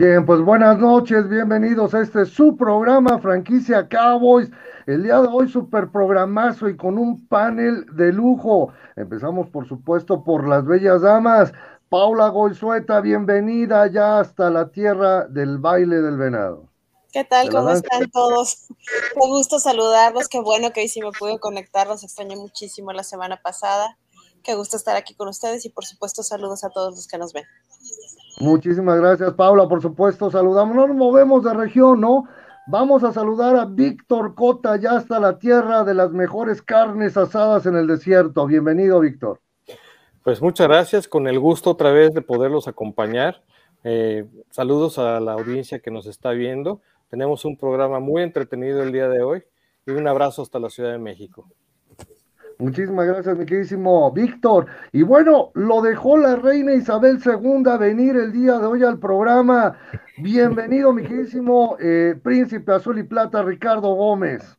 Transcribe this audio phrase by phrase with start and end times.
[0.00, 4.48] Bien, pues buenas noches, bienvenidos a este su programa Franquicia Cowboys.
[4.86, 8.72] El día de hoy super programazo y con un panel de lujo.
[8.96, 11.52] Empezamos por supuesto por las bellas damas.
[11.90, 16.64] Paula Goizueta, bienvenida ya hasta la tierra del baile del venado.
[17.12, 17.50] ¿Qué tal?
[17.50, 18.68] ¿Cómo están todos?
[18.78, 23.04] Qué gusto saludarlos, qué bueno que hoy sí me pude conectar, los extrañé muchísimo la
[23.04, 23.98] semana pasada.
[24.42, 27.34] Qué gusto estar aquí con ustedes y por supuesto saludos a todos los que nos
[27.34, 27.44] ven.
[28.40, 29.68] Muchísimas gracias, Paula.
[29.68, 30.74] Por supuesto, saludamos.
[30.74, 32.26] No nos movemos de región, ¿no?
[32.66, 37.66] Vamos a saludar a Víctor Cota, ya hasta la tierra de las mejores carnes asadas
[37.66, 38.46] en el desierto.
[38.46, 39.40] Bienvenido, Víctor.
[40.22, 43.42] Pues muchas gracias, con el gusto otra vez de poderlos acompañar.
[43.84, 46.80] Eh, saludos a la audiencia que nos está viendo.
[47.10, 49.42] Tenemos un programa muy entretenido el día de hoy
[49.86, 51.46] y un abrazo hasta la Ciudad de México.
[52.60, 54.66] Muchísimas gracias, mi queridísimo Víctor.
[54.92, 59.78] Y bueno, lo dejó la reina Isabel II venir el día de hoy al programa.
[60.18, 64.58] Bienvenido, mi queridísimo eh, príncipe azul y plata, Ricardo Gómez.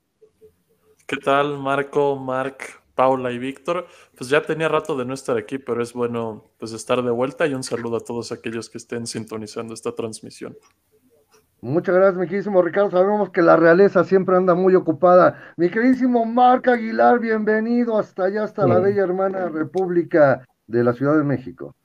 [1.05, 3.85] ¿Qué tal, Marco, Marc, Paula y Víctor.
[4.17, 7.45] Pues ya tenía rato de no estar aquí, pero es bueno pues estar de vuelta
[7.45, 10.57] y un saludo a todos aquellos que estén sintonizando esta transmisión.
[11.63, 12.89] Muchas gracias, mi queridísimo Ricardo.
[12.89, 15.53] Sabemos que la realeza siempre anda muy ocupada.
[15.57, 21.15] Mi queridísimo Marc Aguilar, bienvenido hasta allá, hasta la bella hermana República de la Ciudad
[21.15, 21.75] de México.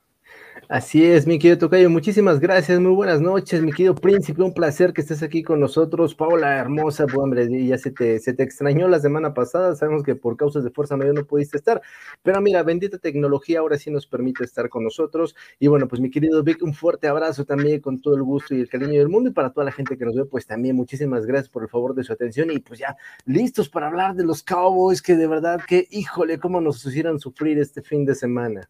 [0.68, 4.92] Así es, mi querido Tocayo, muchísimas gracias, muy buenas noches, mi querido príncipe, un placer
[4.92, 8.88] que estés aquí con nosotros, Paula, hermosa, pues, hombre, ya se te, se te extrañó
[8.88, 11.82] la semana pasada, sabemos que por causas de fuerza mayor no pudiste estar,
[12.22, 16.10] pero mira, bendita tecnología ahora sí nos permite estar con nosotros, y bueno, pues mi
[16.10, 19.30] querido Vic, un fuerte abrazo también con todo el gusto y el cariño del mundo,
[19.30, 21.94] y para toda la gente que nos ve, pues también muchísimas gracias por el favor
[21.94, 25.60] de su atención, y pues ya listos para hablar de los Cowboys, que de verdad
[25.66, 28.68] que, híjole, cómo nos hicieron sufrir este fin de semana.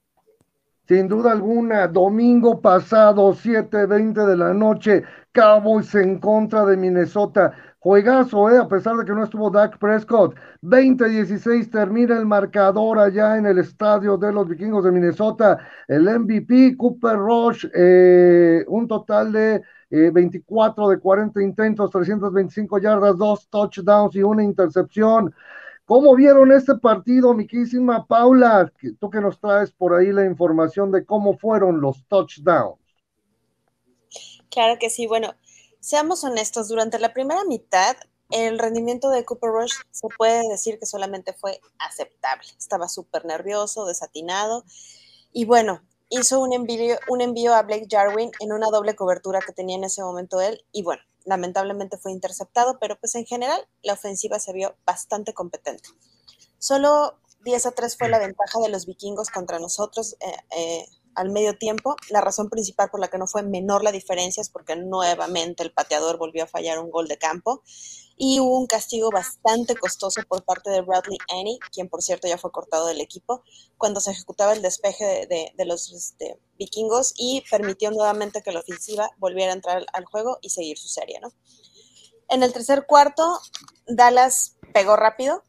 [0.89, 5.03] Sin duda alguna, domingo pasado, 7:20 de la noche,
[5.33, 7.53] Cowboys en contra de Minnesota.
[7.81, 8.59] Juegazo, ¿eh?
[8.59, 10.37] a pesar de que no estuvo Dak Prescott.
[10.63, 15.59] 20-16 termina el marcador allá en el estadio de los vikingos de Minnesota.
[15.89, 23.19] El MVP, Cooper Rush, eh, un total de 24 eh, de 40 intentos, 325 yardas,
[23.19, 25.35] dos touchdowns y una intercepción.
[25.87, 28.73] ¿Cómo vieron este partido, mi querísima Paula?
[28.99, 32.81] Tú que nos traes por ahí la información de cómo fueron los touchdowns.
[34.51, 35.07] Claro que sí.
[35.07, 35.35] Bueno,
[35.79, 37.97] seamos honestos, durante la primera mitad,
[38.31, 42.49] el rendimiento de Cooper Rush se puede decir que solamente fue aceptable.
[42.59, 44.65] Estaba súper nervioso, desatinado.
[45.33, 49.53] Y bueno, hizo un envío, un envío a Blake Jarwin en una doble cobertura que
[49.53, 50.65] tenía en ese momento él.
[50.73, 55.89] Y bueno, lamentablemente fue interceptado, pero pues en general la ofensiva se vio bastante competente.
[56.59, 61.31] Solo 10 a 3 fue la ventaja de los vikingos contra nosotros eh, eh, al
[61.31, 61.97] medio tiempo.
[62.11, 65.73] La razón principal por la que no fue menor la diferencia es porque nuevamente el
[65.73, 67.63] pateador volvió a fallar un gol de campo
[68.17, 72.39] y hubo un castigo bastante costoso por parte de Bradley Annie, quien por cierto ya
[72.39, 73.43] fue cortado del equipo,
[73.77, 79.11] cuando se ejecutaba el despeje de, los este, vikingos y permitió nuevamente que la ofensiva
[79.19, 81.21] volviera a entrar al juego y seguir su serie.
[81.21, 81.33] ¿no?
[82.29, 83.41] En el tercer cuarto,
[83.87, 85.43] Dallas pegó rápido,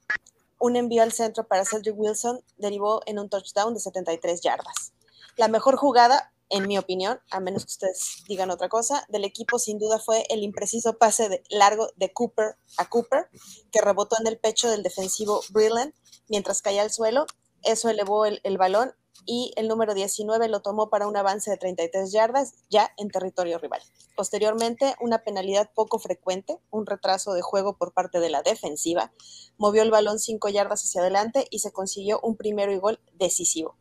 [0.59, 4.93] un envío al centro para Cedric Wilson derivó en un touchdown de 73 yardas.
[5.37, 9.59] La mejor jugada en mi opinión, a menos que ustedes digan otra cosa, del equipo
[9.59, 13.29] sin duda fue el impreciso pase de, largo de Cooper a Cooper,
[13.71, 15.93] que rebotó en el pecho del defensivo Brilland
[16.27, 17.27] mientras caía al suelo.
[17.61, 18.93] Eso elevó el, el, balón
[19.25, 23.59] y el número 19 lo tomó para un avance de 33 yardas ya en territorio
[23.59, 23.81] rival.
[24.15, 29.11] Posteriormente, una penalidad poco frecuente, un retraso de juego por parte de la defensiva,
[29.57, 33.75] movió el balón 5 yardas hacia adelante y se consiguió un primero y gol decisivo.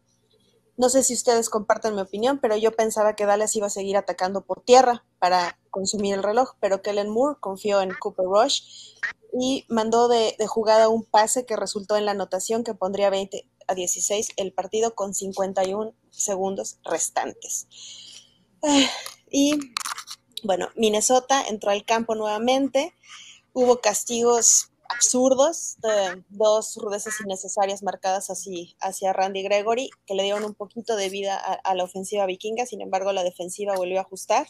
[0.76, 3.96] No sé si ustedes comparten mi opinión, pero yo pensaba que Dallas iba a seguir
[3.96, 8.94] atacando por tierra para consumir el reloj, pero Kellen Moore confió en Cooper Rush
[9.38, 13.74] y mandó de, jugada un pase que resultó en la anotación que pondría 20 a
[13.74, 17.66] 16 el partido con 51 segundos restantes.
[19.28, 19.58] Y
[20.44, 22.94] bueno, Minnesota entró al campo nuevamente,
[23.52, 30.44] hubo castigos absurdos, de dos rudezas innecesarias marcadas así hacia Randy Gregory, que le dieron
[30.44, 34.46] un poquito de vida a, la ofensiva vikinga, sin embargo la defensiva volvió a ajustar.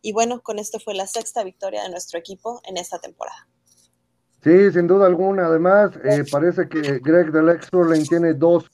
[0.00, 3.48] Y bueno, con esto fue la sexta victoria de nuestro equipo en esta temporada.
[4.42, 5.46] Sí, sin duda alguna.
[5.46, 8.64] Además, eh, parece que Greg del Extrolane tiene dos,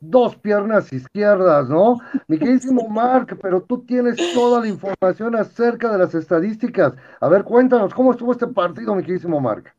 [0.00, 1.98] dos piernas izquierdas, ¿no?
[2.28, 6.92] Mi queridísimo Mark, pero tú tienes toda la información acerca de las estadísticas.
[7.20, 9.74] A ver, cuéntanos, ¿cómo estuvo este partido, mi queridísimo Mark?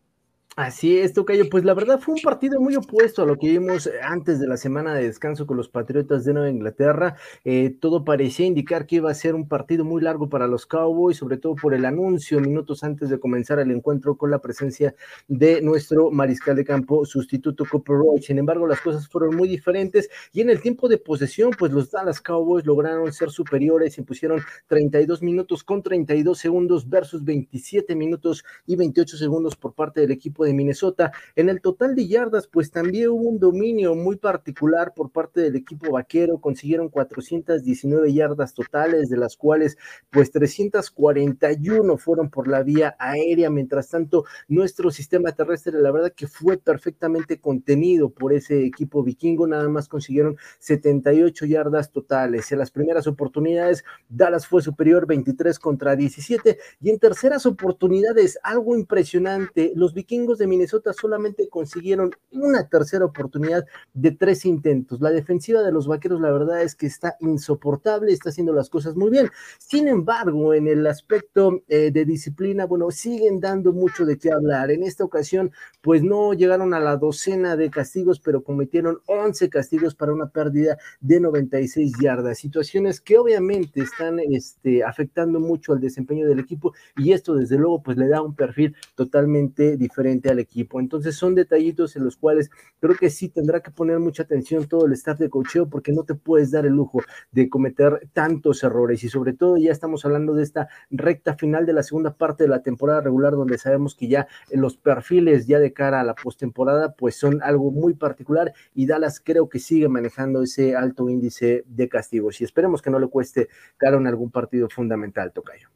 [0.57, 1.50] Así es, Tocayo.
[1.50, 4.56] Pues la verdad fue un partido muy opuesto a lo que vimos antes de la
[4.56, 7.18] semana de descanso con los Patriotas de Nueva Inglaterra.
[7.44, 11.18] Eh, todo parecía indicar que iba a ser un partido muy largo para los Cowboys,
[11.18, 14.96] sobre todo por el anuncio minutos antes de comenzar el encuentro con la presencia
[15.28, 18.22] de nuestro mariscal de campo sustituto Cooper Roy.
[18.22, 21.92] Sin embargo, las cosas fueron muy diferentes y en el tiempo de posesión, pues los
[21.92, 28.78] Dallas Cowboys lograron ser superiores, impusieron 32 minutos con 32 segundos versus 27 minutos y
[28.78, 31.12] 28 segundos por parte del equipo de Minnesota.
[31.36, 35.56] En el total de yardas, pues también hubo un dominio muy particular por parte del
[35.56, 36.39] equipo vaquero.
[36.39, 39.77] Consiguieron 419 yardas totales, de las cuales
[40.12, 43.50] pues 341 fueron por la vía aérea.
[43.50, 49.47] Mientras tanto, nuestro sistema terrestre, la verdad que fue perfectamente contenido por ese equipo vikingo.
[49.47, 52.51] Nada más consiguieron 78 yardas totales.
[52.51, 56.57] En las primeras oportunidades, Dallas fue superior 23 contra 17.
[56.81, 63.66] Y en terceras oportunidades, algo impresionante, los vikingos de Minnesota solamente consiguieron una tercera oportunidad
[63.94, 65.02] de tres intentos.
[65.02, 68.96] La defensiva de los vaqueros, la verdad es que está insoportable, está haciendo las cosas
[68.96, 69.30] muy bien.
[69.58, 74.72] Sin embargo, en el aspecto eh, de disciplina, bueno, siguen dando mucho de qué hablar.
[74.72, 75.52] En esta ocasión,
[75.82, 80.78] pues no llegaron a la docena de castigos, pero cometieron 11 castigos para una pérdida
[81.00, 82.38] de 96 yardas.
[82.38, 87.81] Situaciones que obviamente están este, afectando mucho al desempeño del equipo y esto desde luego
[87.81, 90.80] pues le da un perfil totalmente diferente al equipo.
[90.80, 92.50] Entonces son detallitos en los cuales
[92.80, 96.04] creo que sí tendrá que poner mucha atención todo el staff de cocheo porque no
[96.04, 97.01] te puedes dar el lujo
[97.31, 101.74] de cometer tantos errores y sobre todo ya estamos hablando de esta recta final de
[101.74, 105.74] la segunda parte de la temporada regular donde sabemos que ya los perfiles ya de
[105.74, 110.44] cara a la postemporada pues son algo muy particular y Dallas creo que sigue manejando
[110.44, 114.69] ese alto índice de castigos y esperemos que no le cueste caro en algún partido
[114.69, 115.69] fundamental, Tocayo.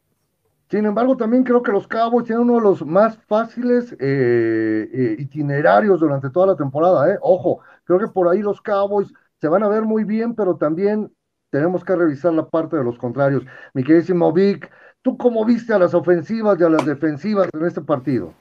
[0.70, 5.16] Sin embargo, también creo que los Cowboys tienen uno de los más fáciles eh, eh,
[5.18, 7.12] itinerarios durante toda la temporada.
[7.12, 7.18] Eh.
[7.22, 11.12] Ojo, creo que por ahí los Cowboys se van a ver muy bien, pero también
[11.50, 13.42] tenemos que revisar la parte de los contrarios.
[13.74, 14.70] Mi queridísimo Vic,
[15.02, 18.32] ¿tú cómo viste a las ofensivas y a las defensivas en este partido?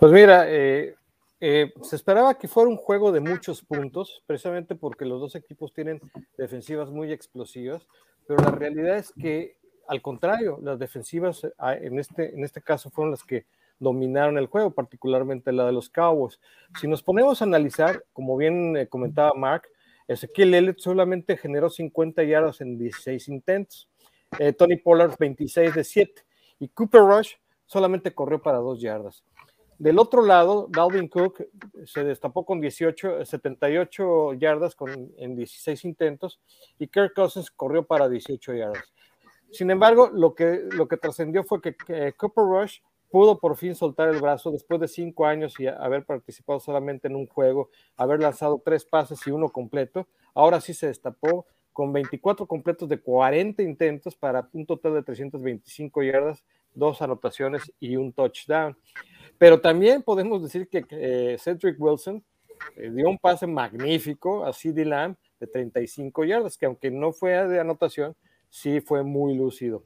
[0.00, 0.96] Pues mira, se
[1.92, 6.00] esperaba que fuera un juego de muchos puntos, precisamente porque los dos equipos tienen
[6.36, 7.86] defensivas muy explosivas,
[8.26, 9.58] pero la realidad es que
[9.88, 11.50] al contrario, las defensivas eh,
[11.82, 13.46] en este, en este caso fueron las que
[13.78, 16.40] dominaron el juego, particularmente la de los Cowboys.
[16.80, 19.68] Si nos ponemos a analizar, como bien eh, comentaba Mark,
[20.08, 23.88] Ezequiel Elliott solamente generó 50 yardas en 16 intentos,
[24.38, 26.22] eh, Tony Pollard 26 de 7
[26.60, 27.34] y Cooper Rush
[27.66, 29.24] solamente corrió para 2 yardas.
[29.78, 31.46] Del otro lado, Dalvin Cook
[31.84, 36.40] se destapó con 18, 78 yardas con, en 16 intentos
[36.78, 38.84] y Kirk Cousins corrió para 18 yardas.
[39.50, 41.74] Sin embargo, lo que, lo que trascendió fue que,
[42.16, 42.78] Cooper Rush
[43.10, 47.16] pudo por fin soltar el brazo después de cinco años y haber participado solamente en
[47.16, 50.06] un juego, haber lanzado tres pases y uno completo.
[50.34, 56.02] Ahora sí se destapó con 24 completos de 40 intentos para un total de 325
[56.02, 56.44] yardas,
[56.74, 58.76] dos anotaciones y un touchdown.
[59.38, 62.24] Pero también podemos decir que eh, Cedric Wilson
[62.76, 67.32] eh, dio un pase magnífico a CD Lamb de 35 yardas, que aunque no fue
[67.46, 68.16] de anotación,
[68.56, 69.84] sí fue muy lúcido.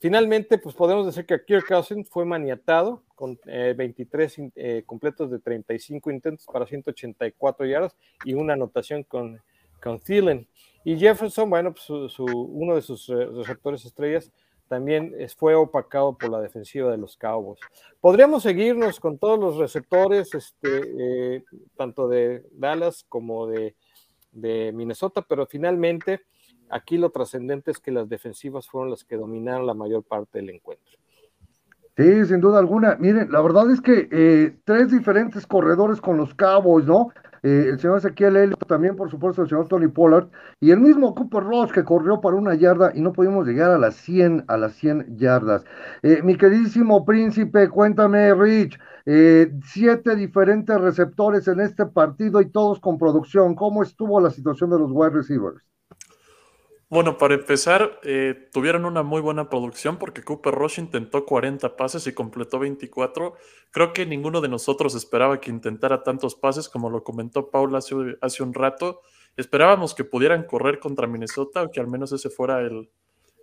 [0.00, 5.38] Finalmente, pues podemos decir que Kirk Cousins fue maniatado con 23 eh, eh, completos de
[5.38, 9.40] 35 intentos para 184 yardas y una anotación con,
[9.80, 10.48] con Thielen.
[10.84, 14.32] Y Jefferson, bueno, pues uno de sus eh, receptores estrellas
[14.68, 17.60] también fue opacado por la defensiva de los Cowboys.
[18.00, 21.42] Podríamos seguirnos con todos los receptores, este,
[21.76, 23.74] tanto de Dallas como de
[24.32, 26.20] Minnesota, pero finalmente
[26.70, 30.50] Aquí lo trascendente es que las defensivas fueron las que dominaron la mayor parte del
[30.50, 30.98] encuentro.
[31.98, 32.96] Sí, sin duda alguna.
[33.00, 37.08] Miren, la verdad es que eh, tres diferentes corredores con los Cowboys, ¿no?
[37.42, 40.28] Eh, el señor Ezequiel Elliott, también por supuesto el señor Tony Pollard,
[40.60, 43.78] y el mismo Cooper Ross que corrió para una yarda y no pudimos llegar a
[43.78, 45.64] las 100, a las 100 yardas.
[46.02, 48.78] Eh, mi queridísimo príncipe, cuéntame, Rich,
[49.64, 53.56] siete diferentes receptores en este partido y todos con producción.
[53.56, 55.64] ¿Cómo estuvo la situación de los wide receivers?
[56.90, 62.06] Bueno, para empezar, eh, tuvieron una muy buena producción porque Cooper Rush intentó 40 pases
[62.06, 63.34] y completó 24.
[63.70, 67.94] Creo que ninguno de nosotros esperaba que intentara tantos pases como lo comentó Paula hace,
[68.22, 69.02] hace un rato.
[69.36, 72.88] Esperábamos que pudieran correr contra Minnesota o que al menos ese fuera el,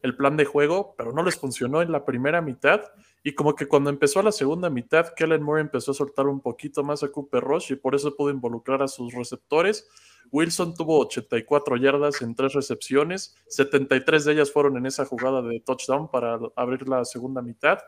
[0.01, 2.81] el plan de juego, pero no les funcionó en la primera mitad.
[3.25, 6.81] Y como que cuando empezó la segunda mitad, Kellen Moore empezó a soltar un poquito
[6.83, 9.89] más a Cooper Rush y por eso pudo involucrar a sus receptores
[10.31, 15.59] Wilson tuvo 84 yardas en tres recepciones, 73 de ellas fueron en esa jugada de
[15.59, 17.79] touchdown para abrir la segunda mitad.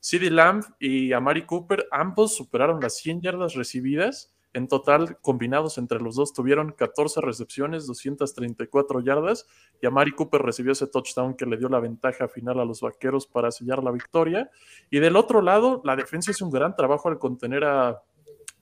[0.00, 4.33] CeeDee Lamb y Amari Cooper, ambos superaron las 100 yardas recibidas.
[4.54, 9.48] En total, combinados entre los dos, tuvieron 14 recepciones, 234 yardas,
[9.82, 13.26] y Amari Cooper recibió ese touchdown que le dio la ventaja final a los vaqueros
[13.26, 14.48] para sellar la victoria.
[14.90, 18.00] Y del otro lado, la defensa hizo un gran trabajo al contener a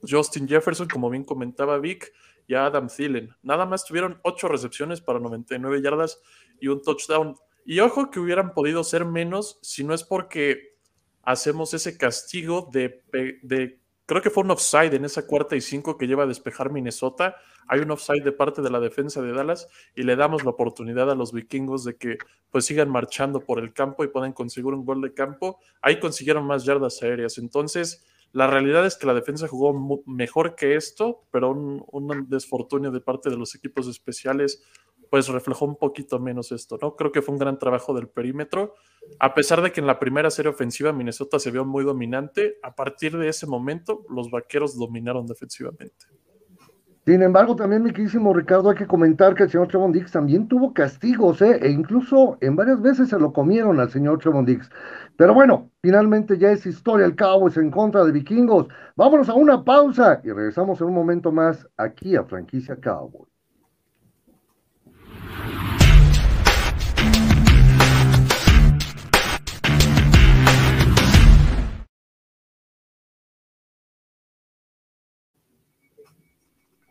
[0.09, 2.11] Justin Jefferson, como bien comentaba Vic,
[2.47, 3.37] y a Adam Thielen.
[3.43, 6.23] Nada más tuvieron 8 recepciones para 99 yardas
[6.59, 7.37] y un touchdown.
[7.67, 10.75] Y ojo que hubieran podido ser menos si no es porque
[11.23, 13.03] hacemos ese castigo de,
[13.43, 13.82] de
[14.12, 17.37] creo que fue un offside en esa cuarta y cinco que lleva a despejar Minnesota.
[17.66, 21.11] Hay un offside de parte de la defensa de Dallas y le damos la oportunidad
[21.11, 22.19] a los vikingos de que
[22.50, 25.59] pues sigan marchando por el campo y puedan conseguir un gol de campo.
[25.81, 27.38] Ahí consiguieron más yardas aéreas.
[27.38, 32.90] Entonces, la realidad es que la defensa jugó mejor que esto, pero un, un desfortunio
[32.90, 34.62] de parte de los equipos especiales
[35.12, 36.97] pues reflejó un poquito menos esto, ¿no?
[36.97, 38.76] Creo que fue un gran trabajo del perímetro,
[39.19, 42.75] a pesar de que en la primera serie ofensiva Minnesota se vio muy dominante, a
[42.75, 46.07] partir de ese momento los vaqueros dominaron defensivamente.
[47.04, 50.49] Sin embargo, también, mi queridísimo Ricardo, hay que comentar que el señor Trevon Dix también
[50.49, 51.59] tuvo castigos, ¿eh?
[51.61, 54.71] e incluso en varias veces se lo comieron al señor Trevon Dix.
[55.19, 58.69] Pero bueno, finalmente ya es historia el Cowboys en contra de Vikingos.
[58.97, 63.32] Vámonos a una pausa y regresamos en un momento más aquí a Franquicia Cowboys.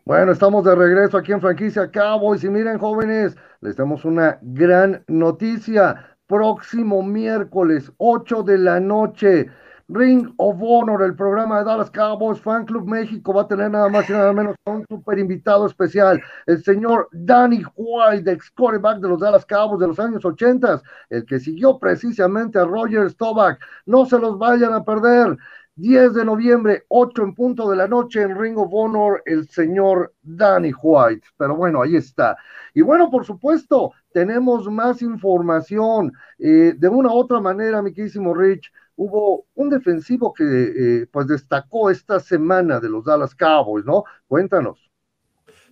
[0.04, 5.04] Bueno, estamos de regreso aquí en Franquicia Cowboys y miren jóvenes, les damos una gran
[5.06, 6.16] noticia.
[6.26, 9.46] Próximo miércoles, 8 de la noche,
[9.88, 13.88] Ring of Honor, el programa de Dallas Cowboys Fan Club México va a tener nada
[13.88, 18.98] más y nada menos que un super invitado especial, el señor Danny White, ex quarterback
[18.98, 23.58] de los Dallas Cowboys de los años 80, el que siguió precisamente a Roger Staubach.
[23.86, 25.36] No se los vayan a perder.
[25.76, 30.12] 10 de noviembre, 8 en punto de la noche en Ring of Honor, el señor
[30.22, 31.26] Danny White.
[31.36, 32.36] Pero bueno, ahí está.
[32.74, 36.12] Y bueno, por supuesto, tenemos más información.
[36.38, 41.26] Eh, de una u otra manera, mi querísimo Rich, hubo un defensivo que eh, pues
[41.26, 44.04] destacó esta semana de los Dallas Cowboys, ¿no?
[44.28, 44.92] Cuéntanos.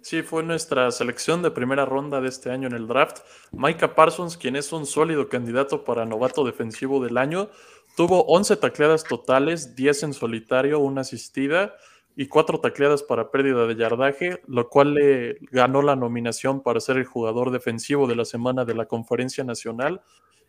[0.02, 3.18] Sí, fue nuestra selección de primera ronda de este año en el draft.
[3.52, 7.50] Micah Parsons, quien es un sólido candidato para novato defensivo del año,
[7.96, 11.74] Tuvo 11 tacleadas totales, 10 en solitario, una asistida
[12.16, 16.96] y 4 tacleadas para pérdida de yardaje, lo cual le ganó la nominación para ser
[16.96, 20.02] el jugador defensivo de la semana de la Conferencia Nacional.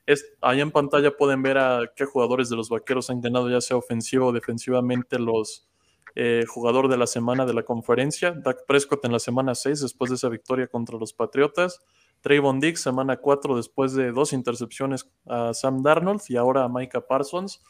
[0.05, 3.61] Es, ahí en pantalla pueden ver a qué jugadores de los Vaqueros han ganado, ya
[3.61, 5.67] sea ofensivo o defensivamente, los
[6.15, 8.31] eh, jugador de la semana de la conferencia.
[8.31, 11.81] Dak Prescott en la semana 6, después de esa victoria contra los Patriotas.
[12.21, 17.05] Trayvon Dix, semana 4, después de dos intercepciones a Sam Darnold y ahora a Micah
[17.05, 17.61] Parsons.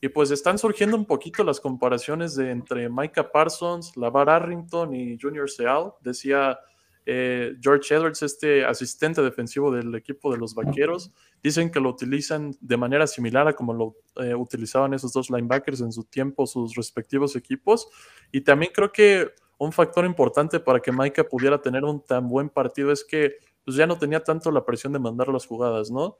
[0.00, 5.18] Y pues están surgiendo un poquito las comparaciones de entre Micah Parsons, Lavar Arrington y
[5.20, 5.92] Junior Seal.
[6.00, 6.58] Decía
[7.04, 11.12] eh, George Edwards, este asistente defensivo del equipo de los Vaqueros.
[11.42, 15.82] Dicen que lo utilizan de manera similar a como lo eh, utilizaban esos dos linebackers
[15.82, 17.88] en su tiempo, sus respectivos equipos.
[18.32, 22.48] Y también creo que un factor importante para que Micah pudiera tener un tan buen
[22.48, 26.16] partido es que pues ya no tenía tanto la presión de mandar las jugadas, ¿no?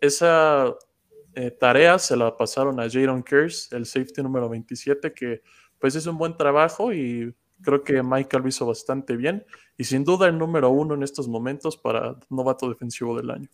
[0.00, 0.74] Esa
[1.34, 5.42] eh, tarea se la pasaron a Jaron Kears, el safety número 27, que
[5.78, 9.44] pues es un buen trabajo y creo que Michael lo hizo bastante bien
[9.76, 13.48] y sin duda el número uno en estos momentos para novato defensivo del año.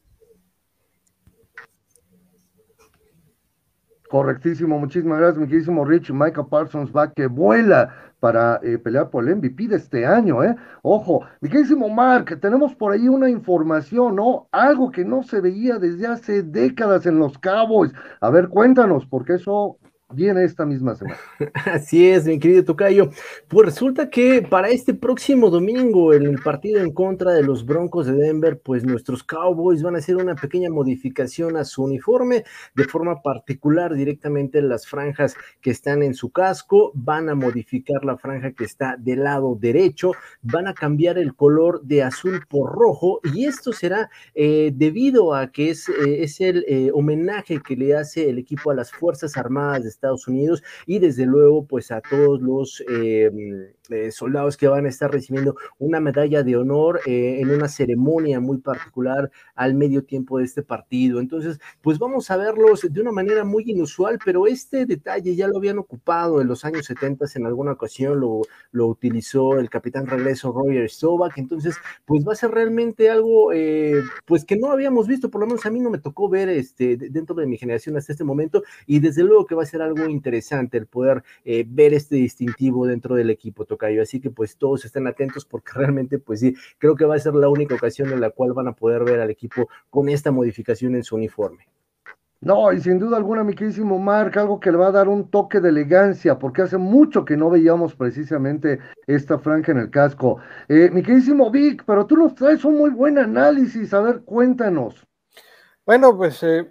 [4.08, 6.10] Correctísimo, muchísimas gracias, mi Rich.
[6.10, 10.56] Michael Parsons va que vuela para eh, pelear por el MVP de este año, ¿eh?
[10.80, 14.48] Ojo, mi queridísimo Mark, tenemos por ahí una información, ¿no?
[14.50, 17.92] Algo que no se veía desde hace décadas en los Cowboys.
[18.22, 19.76] A ver, cuéntanos, porque eso
[20.12, 21.18] viene esta misma semana.
[21.66, 23.10] Así es, mi querido Tocayo.
[23.48, 28.06] Pues resulta que para este próximo domingo, en el partido en contra de los Broncos
[28.06, 32.44] de Denver, pues nuestros Cowboys van a hacer una pequeña modificación a su uniforme,
[32.74, 38.04] de forma particular directamente en las franjas que están en su casco, van a modificar
[38.04, 42.72] la franja que está del lado derecho, van a cambiar el color de azul por
[42.72, 47.76] rojo y esto será eh, debido a que es, eh, es el eh, homenaje que
[47.76, 51.90] le hace el equipo a las Fuerzas Armadas de Estados Unidos y desde luego pues
[51.90, 52.82] a todos los...
[52.88, 53.30] Eh,
[54.10, 59.30] soldados que van a estar recibiendo una medalla de honor en una ceremonia muy particular
[59.54, 61.20] al medio tiempo de este partido.
[61.20, 65.58] Entonces, pues vamos a verlos de una manera muy inusual, pero este detalle ya lo
[65.58, 70.52] habían ocupado en los años 70 en alguna ocasión, lo, lo utilizó el capitán regreso
[70.52, 73.50] Roger Stovak, entonces, pues va a ser realmente algo,
[74.24, 76.96] pues que no habíamos visto, por lo menos a mí no me tocó ver este
[76.96, 80.08] dentro de mi generación hasta este momento, y desde luego que va a ser algo
[80.08, 84.02] interesante el poder eh, ver este distintivo dentro del equipo Tocayo.
[84.02, 87.34] Así que pues todos estén atentos porque realmente pues sí, creo que va a ser
[87.34, 90.94] la única ocasión en la cual van a poder ver al equipo con esta modificación
[90.94, 91.66] en su uniforme.
[92.40, 95.30] No, y sin duda alguna, mi queridísimo Mark, algo que le va a dar un
[95.30, 100.40] toque de elegancia, porque hace mucho que no veíamos precisamente esta franja en el casco.
[100.68, 105.06] Eh, mi queridísimo Vic, pero tú nos traes un muy buen análisis, a ver, cuéntanos.
[105.86, 106.68] Bueno, pues eh,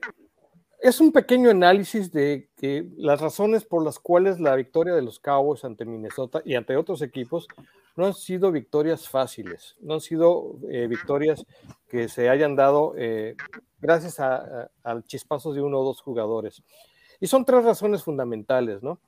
[0.83, 5.17] es un pequeño análisis de que las razones por las cuales la victoria de los
[5.17, 7.47] Cowboys ante Minnesota y ante otros equipos
[7.95, 11.45] no han sido victorias fáciles, no han sido eh, victorias
[11.87, 13.37] que se hayan dado eh,
[13.79, 16.61] gracias al chispazo de uno o dos jugadores.
[17.21, 18.99] Y son tres razones fundamentales, ¿no?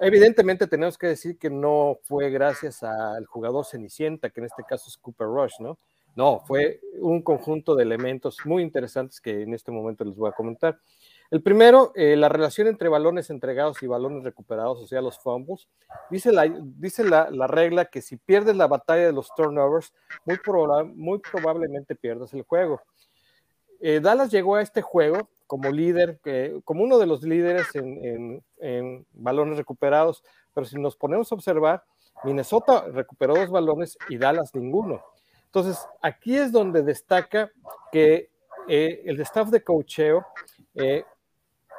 [0.00, 4.90] Evidentemente tenemos que decir que no fue gracias al jugador Cenicienta, que en este caso
[4.90, 5.78] es Cooper Rush, ¿no?
[6.18, 10.32] No, fue un conjunto de elementos muy interesantes que en este momento les voy a
[10.32, 10.76] comentar.
[11.30, 15.68] El primero, eh, la relación entre balones entregados y balones recuperados, o sea, los fumbles.
[16.10, 19.92] Dice la, dice la, regla que si pierdes la batalla de los turnovers,
[20.24, 20.38] muy,
[20.94, 22.80] muy probablemente pierdas el juego.
[23.80, 26.18] Eh, Dallas llegó a este juego como líder,
[26.64, 30.22] como uno de los líderes en, en, balones recuperados,
[30.54, 31.84] pero si nos ponemos a observar,
[32.24, 35.02] Minnesota recuperó dos balones y Dallas ninguno.
[35.46, 37.50] Entonces, aquí es donde destaca
[37.90, 38.30] que
[38.68, 40.26] eh, el staff de cocheo
[40.74, 41.04] eh,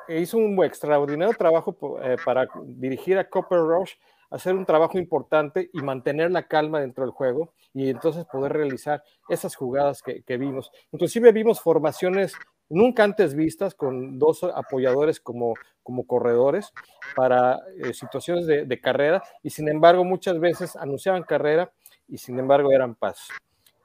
[0.09, 3.93] hizo un extraordinario trabajo eh, para dirigir a Copper Rush,
[4.29, 9.03] hacer un trabajo importante y mantener la calma dentro del juego y entonces poder realizar
[9.27, 10.71] esas jugadas que, vimos.
[10.91, 12.33] Inclusive vimos formaciones
[12.69, 16.71] nunca antes vistas con dos apoyadores como, como corredores
[17.15, 17.59] para
[17.93, 21.71] situaciones de, de, carrera y sin embargo muchas veces anunciaban carrera
[22.07, 23.29] y sin embargo eran pasos.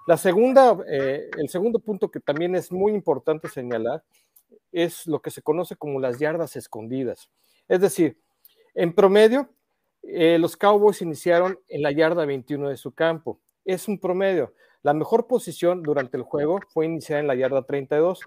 [0.06, 4.02] La segunda, eh, el segundo punto que también es muy importante señalar
[4.74, 7.30] es lo que se conoce como las yardas escondidas.
[7.68, 8.18] Es decir,
[8.74, 9.48] en promedio,
[10.02, 13.40] eh, los Cowboys iniciaron en la yarda 21 de su campo.
[13.64, 14.52] Es un promedio.
[14.82, 18.20] La mejor posición durante el juego fue iniciar en la yarda 32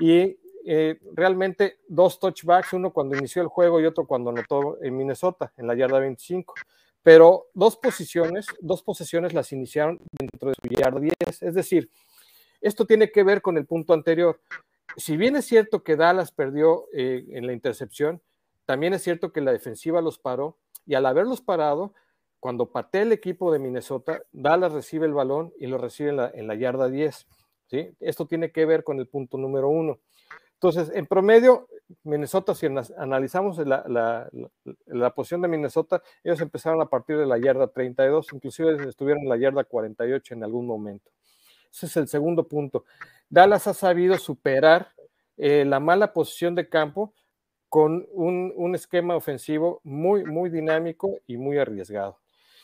[0.00, 4.96] y eh, realmente dos touchbacks, uno cuando inició el juego y otro cuando anotó en
[4.96, 6.54] Minnesota, en la yarda 25
[7.08, 11.14] pero dos posiciones, dos posesiones las iniciaron dentro de su yarda 10.
[11.40, 11.90] Es decir,
[12.60, 14.40] esto tiene que ver con el punto anterior.
[14.96, 18.20] Si bien es cierto que Dallas perdió eh, en la intercepción,
[18.64, 21.94] también es cierto que la defensiva los paró y al haberlos parado,
[22.40, 26.32] cuando patea el equipo de Minnesota, Dallas recibe el balón y lo recibe en la,
[26.34, 27.26] la yarda 10.
[27.66, 27.90] ¿sí?
[28.00, 29.98] Esto tiene que ver con el punto número uno.
[30.54, 31.68] Entonces, en promedio,
[32.02, 34.28] Minnesota, si analizamos la,
[35.14, 39.36] posición de Minnesota, ellos empezaron a partir de la yarda 32, inclusive estuvieron en la
[39.36, 41.10] yarda 48 en algún momento.
[41.78, 42.84] Ese es el segundo punto.
[43.30, 44.92] Dallas ha sabido superar
[45.36, 47.14] eh, la mala posición de campo
[47.68, 52.18] con un, esquema ofensivo muy, muy dinámico y muy arriesgado.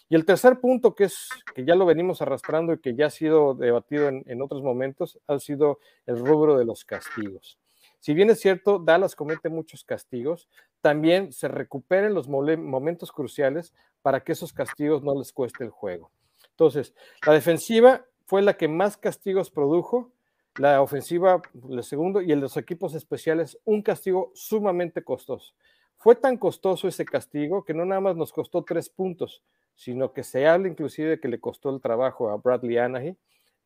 [0.09, 3.11] Y el tercer punto, que es que ya lo venimos arrastrando y que ya ha
[3.11, 7.59] sido debatido en otros momentos, ha sido el rubro de los castigos.
[8.01, 10.49] Si bien es cierto, Dallas comete muchos castigos,
[10.81, 13.73] también se recuperen los momentos cruciales
[14.03, 16.11] para que esos castigos no les cueste el juego.
[16.51, 16.95] Entonces,
[17.27, 20.13] la defensiva fue la que más castigos produjo,
[20.57, 25.55] la ofensiva el segundo y el de los equipos especiales un castigo sumamente costoso.
[25.97, 29.43] Fue tan costoso ese castigo que no nada más nos costó tres puntos,
[29.75, 33.17] sino que se habla inclusive que le costó el trabajo a Bradley Anahy,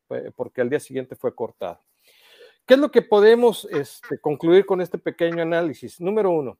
[0.09, 1.79] eh, porque al día siguiente fue cortado.
[2.65, 5.99] ¿Qué es lo que podemos este, concluir con este pequeño análisis?
[5.99, 6.57] Número uno,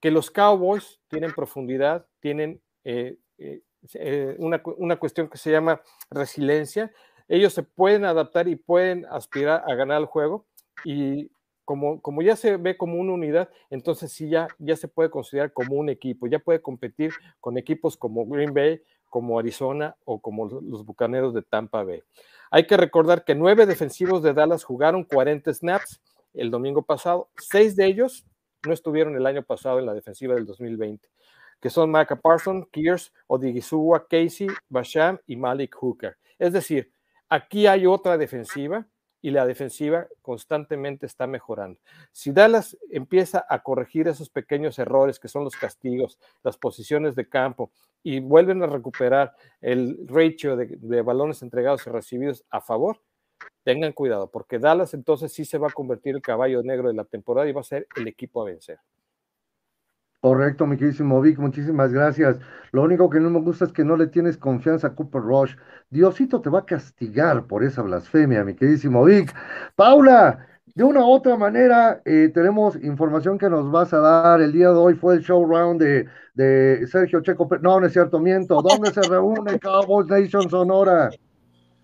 [0.00, 5.80] que los Cowboys tienen profundidad, tienen eh, eh, una, una, cuestión que se llama
[6.10, 6.92] resiliencia.
[7.28, 10.46] Ellos se pueden adaptar y pueden aspirar a ganar el juego
[10.84, 11.30] y
[11.64, 15.52] como, como ya se ve como una unidad, entonces sí ya, ya se puede considerar
[15.52, 20.46] como un equipo, ya puede competir con equipos como Green Bay, como Arizona o como
[20.46, 22.02] los Bucaneros de Tampa Bay.
[22.50, 26.00] Hay que recordar que nueve defensivos de Dallas jugaron 40 snaps
[26.34, 27.28] el domingo pasado.
[27.36, 28.26] Seis de ellos
[28.66, 31.08] no estuvieron el año pasado en la defensiva del 2020,
[31.60, 36.16] que son Micah Parsons, Kears, Odigizua, Casey, Basham y Malik Hooker.
[36.38, 36.90] Es decir,
[37.28, 38.86] aquí hay otra defensiva
[39.24, 41.80] y la defensiva constantemente está mejorando.
[42.12, 47.26] Si Dallas empieza a corregir esos pequeños errores que son los castigos, las posiciones de
[47.26, 53.00] campo y vuelven a recuperar el ratio de, balones entregados y recibidos a favor,
[53.62, 57.04] tengan cuidado, porque Dallas entonces sí se va a convertir el caballo negro de la
[57.04, 58.78] temporada y va a ser el equipo a vencer.
[60.24, 62.38] Correcto, mi queridísimo Vic, muchísimas gracias.
[62.72, 65.54] Lo único que no me gusta es que no le tienes confianza a Cooper Rush.
[65.90, 69.34] Diosito te va a castigar por esa blasfemia, mi queridísimo Vic.
[69.76, 74.40] Paula, de una u otra manera, eh, tenemos información que nos vas a dar.
[74.40, 77.46] El día de hoy fue el show round de, de Sergio Checo.
[77.60, 78.62] No, no es cierto, miento.
[78.62, 81.10] ¿Dónde se reúne Cowboys Nation Sonora?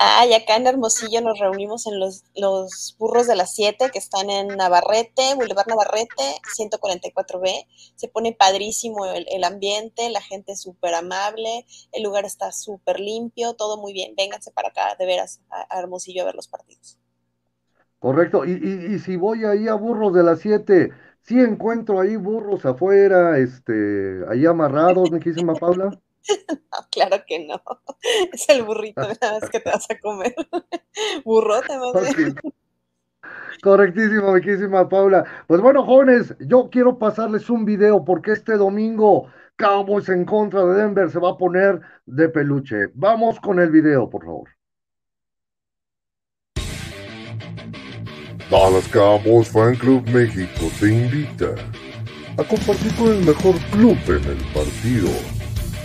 [0.02, 3.98] Ah, y acá en Hermosillo nos reunimos en los, los burros de las 7 que
[3.98, 7.66] están en Navarrete, Boulevard Navarrete, 144B.
[7.96, 13.52] Se pone padrísimo el, ambiente, la gente es súper amable, el lugar está súper limpio,
[13.52, 14.14] todo muy bien.
[14.16, 16.98] Vénganse para acá, de veras, a, Hermosillo a ver los partidos.
[17.98, 20.92] Correcto, y, y, y si voy ahí a burros de las 7,
[21.24, 25.90] sí encuentro ahí burros afuera, este, ahí amarrados, mi queridísima Paula.
[26.28, 27.62] No, claro que no.
[28.32, 30.34] Es el burrito nada más que te vas a comer.
[31.24, 32.34] Burrote, más bien.
[33.62, 35.24] Correctísimo, mi queridísima Paula.
[35.46, 40.80] Pues bueno, jóvenes, yo quiero pasarles un video porque este domingo Cowboys en contra de
[40.80, 42.88] Denver se va a poner de peluche.
[42.94, 44.48] Vamos con el video, por favor.
[48.50, 51.54] Dallas Cowboys Fan Club México te invita
[52.38, 55.39] a compartir con el mejor club en el partido.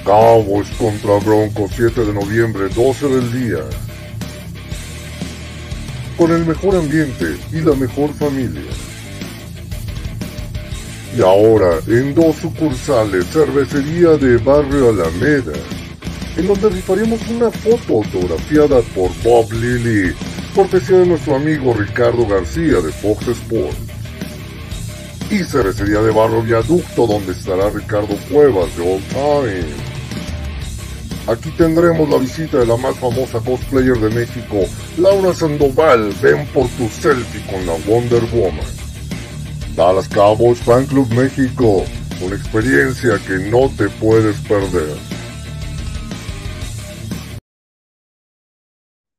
[0.06, 3.64] Cowboys contra Broncos 7 de noviembre 12 del día.
[6.16, 8.62] Con el mejor ambiente y la mejor familia.
[11.18, 15.54] Y ahora en dos sucursales, cervecería de Barrio Alameda,
[16.38, 20.14] en donde rifaremos una foto autografiada por Bob Lilly,
[20.54, 23.78] cortesía de nuestro amigo Ricardo García de Fox Sports.
[25.32, 29.95] Y cervecería de Barrio Viaducto, donde estará Ricardo Cuevas de All Time.
[31.28, 34.58] Aquí tendremos la visita de la más famosa cosplayer de México,
[35.00, 36.14] Laura Sandoval.
[36.22, 38.64] Ven por tu selfie con la Wonder Woman.
[39.76, 41.84] Dallas Cowboys Fan Club México,
[42.24, 44.96] una experiencia que no te puedes perder.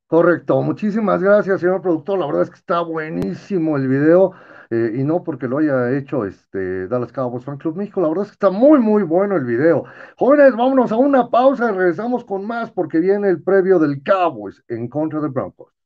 [0.06, 2.20] Correcto, muchísimas gracias, señor productor.
[2.20, 4.30] La verdad es que está buenísimo el video.
[4.70, 8.00] Eh, y no porque lo haya hecho este Dallas Cowboys Fan Club México.
[8.00, 9.84] La verdad es que está muy, muy bueno el video.
[10.16, 14.62] Jóvenes, vámonos a una pausa y regresamos con más porque viene el previo del Cowboys
[14.68, 15.76] en contra de Broncos.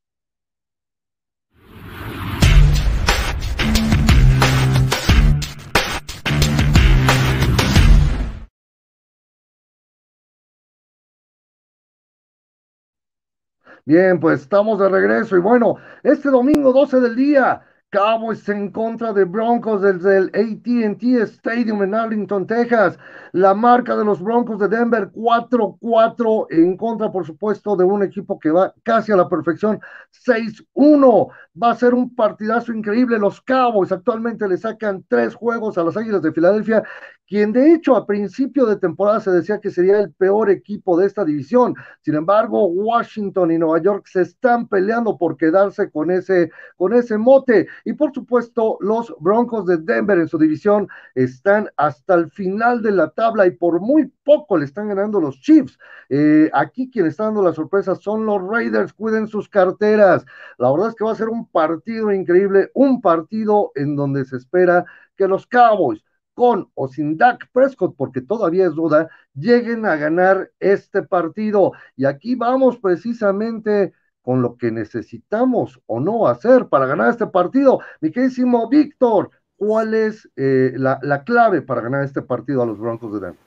[13.85, 19.11] Bien, pues estamos de regreso y bueno, este domingo 12 del día, Cowboys en contra
[19.11, 22.97] de Broncos desde el AT&T Stadium en Arlington, Texas.
[23.33, 28.39] La marca de los Broncos de Denver 4-4 en contra, por supuesto, de un equipo
[28.39, 29.81] que va casi a la perfección
[30.25, 31.27] 6-1.
[31.61, 33.19] Va a ser un partidazo increíble.
[33.19, 36.83] Los Cowboys actualmente le sacan tres juegos a las Águilas de Filadelfia,
[37.31, 41.07] quien de hecho a principio de temporada se decía que sería el peor equipo de
[41.07, 41.73] esta división.
[42.01, 47.17] Sin embargo, Washington y Nueva York se están peleando por quedarse con ese, con ese
[47.17, 47.69] mote.
[47.85, 52.91] Y por supuesto, los Broncos de Denver en su división están hasta el final de
[52.91, 55.79] la tabla y por muy poco le están ganando los Chiefs.
[56.09, 58.91] Eh, aquí quien está dando la sorpresa son los Raiders.
[58.91, 60.25] Cuiden sus carteras.
[60.57, 64.35] La verdad es que va a ser un partido increíble, un partido en donde se
[64.35, 64.83] espera
[65.15, 66.03] que los Cowboys
[66.41, 71.73] con o sin Dak Prescott, porque todavía es duda, lleguen a ganar este partido.
[71.95, 77.81] Y aquí vamos precisamente con lo que necesitamos o no hacer para ganar este partido.
[77.99, 82.79] Mi queridísimo Víctor, ¿cuál es eh, la, la, clave para ganar este partido a los
[82.79, 83.39] Broncos de Denver?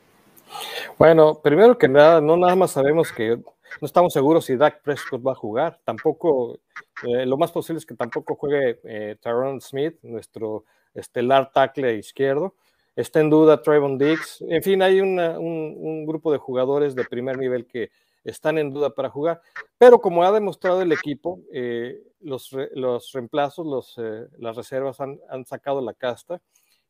[0.96, 3.30] Bueno, primero que nada, no nada más sabemos que
[3.80, 5.80] no estamos seguros si Dak Prescott va a jugar.
[5.82, 6.60] Tampoco,
[7.08, 12.54] eh, lo más posible es que tampoco juegue eh, Tyrone Smith, nuestro estelar tackle izquierdo.
[12.96, 14.42] Está en duda Trayvon Diggs.
[14.48, 17.90] En fin, hay un, un, grupo de jugadores de primer nivel que
[18.22, 19.40] están en duda para jugar.
[19.78, 25.18] Pero como ha demostrado el equipo, eh, los, los, reemplazos, los, eh, las reservas han,
[25.28, 26.40] han, sacado la casta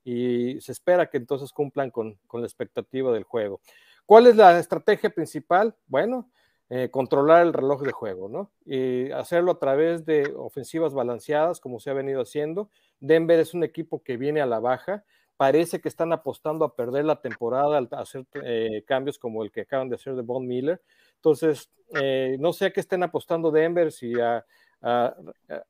[0.04, 3.60] y se espera que entonces cumplan con, con la expectativa del juego.
[4.06, 5.74] ¿Cuál es la estrategia principal?
[5.86, 6.30] Bueno,
[6.70, 8.50] eh, controlar el reloj de juego, ¿no?
[8.64, 12.70] Y hacerlo a través de ofensivas balanceadas, como se ha venido haciendo.
[13.00, 15.04] Denver es un equipo que viene a la baja,
[15.36, 19.62] parece que están apostando a perder la temporada al hacer eh, cambios como el que
[19.62, 20.80] acaban de hacer de Von Miller.
[21.16, 21.70] Entonces,
[22.00, 24.44] eh, no sé a qué estén apostando Denver, si a,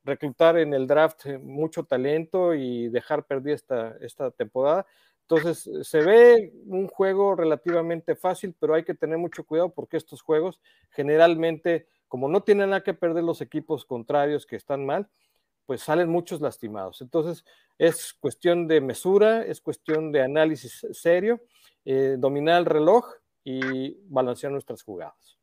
[0.03, 4.85] reclutar en el draft mucho talento y dejar perdida esta, esta temporada.
[5.21, 10.21] Entonces, se ve un juego relativamente fácil, pero hay que tener mucho cuidado porque estos
[10.21, 15.07] juegos generalmente, como no tienen nada que perder los equipos contrarios que están mal,
[15.65, 17.01] pues salen muchos lastimados.
[17.01, 17.43] Entonces,
[17.77, 21.41] es cuestión de mesura, es cuestión de análisis serio,
[21.83, 25.37] eh, dominar el reloj y balancear nuestras jugadas.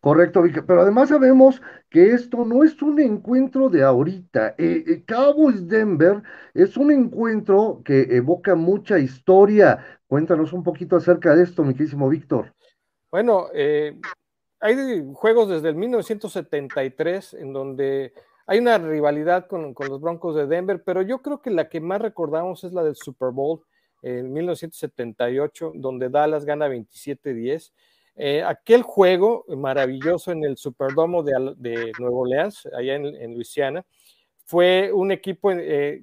[0.00, 1.60] Correcto, pero además sabemos
[1.90, 4.54] que esto no es un encuentro de ahorita.
[4.56, 6.22] Eh, eh, Cowboys Denver
[6.54, 10.00] es un encuentro que evoca mucha historia.
[10.06, 12.54] Cuéntanos un poquito acerca de esto, mi querísimo Víctor.
[13.10, 14.00] Bueno, eh,
[14.58, 18.14] hay juegos desde el 1973 en donde
[18.50, 22.02] hay una rivalidad con, los Broncos de Denver, pero yo creo que la que más
[22.02, 23.60] recordamos es la del Super Bowl
[24.02, 27.70] en 1978, donde Dallas gana 27-10
[28.16, 33.86] eh, aquel juego maravilloso en el Superdomo de, de Nueva Orleans, allá en, Luisiana,
[34.50, 36.02] fue un equipo, eh,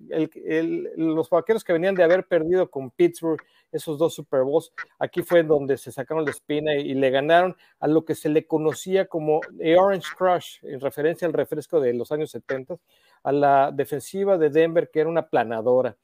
[0.96, 3.42] los vaqueros que venían de haber perdido con Pittsburgh
[3.74, 7.88] esos dos Super Bowls, aquí fue donde se sacaron la espina y, le ganaron a
[7.90, 9.42] lo que se le conocía como
[9.78, 12.78] Orange Crush, en referencia al refresco de los años 70,
[13.24, 15.98] a la defensiva de Denver, que era una planadora.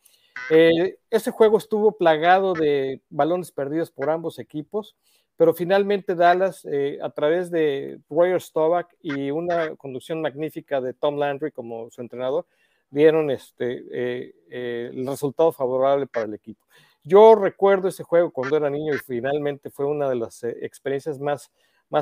[0.49, 4.97] Eh, ese juego estuvo plagado de balones perdidos por ambos equipos
[5.35, 11.17] pero finalmente Dallas, eh, a través de Roger Staubach y una conducción magnífica de Tom
[11.17, 12.45] Landry como su entrenador,
[12.89, 16.65] dieron este, eh, eh, el resultado favorable para el equipo.
[17.03, 21.51] Yo recuerdo ese juego cuando era niño y finalmente fue una de las experiencias más,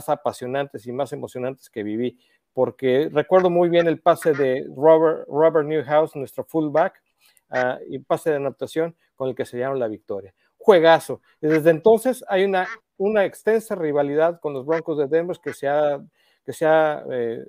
[0.08, 2.20] apasionantes y más emocionantes que viví,
[2.54, 7.02] porque recuerdo muy bien el pase de Robert, Robert Newhouse, nuestro fullback,
[7.50, 10.34] uh, y pase de anotación con el que se llama la victoria.
[10.62, 11.21] Juegazo.
[11.41, 12.67] Desde entonces hay una
[13.02, 16.00] una extensa rivalidad con los Broncos de Denver que se ha,
[16.45, 17.43] que se ha eh,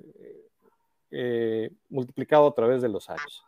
[1.11, 3.43] eh, multiplicado a través de los años.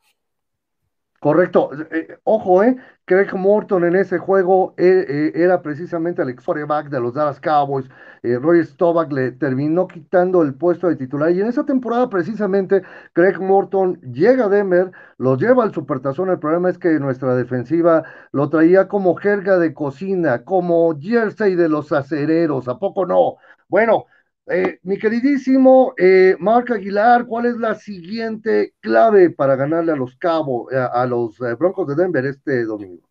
[1.26, 1.72] Correcto.
[1.90, 2.78] Eh, ojo, ¿eh?
[3.06, 7.90] Craig Morton en ese juego era precisamente el ex quarterback de los Dallas Cowboys.
[8.22, 11.32] Roy Staubach le terminó quitando el puesto de titular.
[11.32, 12.84] Y en esa temporada, precisamente,
[13.14, 16.30] Craig Morton llega a Denver, los lleva al supertazón.
[16.30, 21.70] El problema es que nuestra defensiva lo traía como jerga de cocina, como jersey de
[21.70, 22.68] los acereros.
[22.68, 23.38] ¿A poco no?
[23.68, 24.06] Bueno,
[24.48, 30.72] eh, mi queridísimo eh, Aguilar, ¿cuál es la siguiente clave para ganarle a los Cabos,
[30.74, 33.08] a, a los eh, Broncos de Denver este domingo?